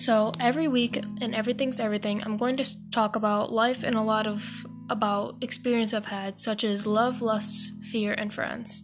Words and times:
So 0.00 0.32
every 0.40 0.66
week 0.66 0.96
and 1.20 1.34
Everything's 1.34 1.78
Everything, 1.78 2.22
I'm 2.24 2.38
going 2.38 2.56
to 2.56 2.90
talk 2.90 3.16
about 3.16 3.52
life 3.52 3.82
and 3.84 3.94
a 3.94 4.02
lot 4.02 4.26
of 4.26 4.66
about 4.88 5.36
experience 5.42 5.92
I've 5.92 6.06
had, 6.06 6.40
such 6.40 6.64
as 6.64 6.86
love, 6.86 7.20
lust, 7.20 7.74
fear, 7.82 8.14
and 8.14 8.32
friends. 8.32 8.82